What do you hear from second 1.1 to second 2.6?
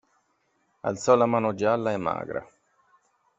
la mano gialla e magra.